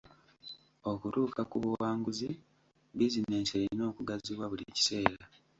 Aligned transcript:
Okutuuka 0.91 1.41
ku 1.49 1.55
buwanguzi, 1.63 2.29
bizinensi 2.97 3.51
erina 3.59 3.83
okugaziwa 3.91 4.45
buli 4.51 4.65
kiseera. 4.75 5.25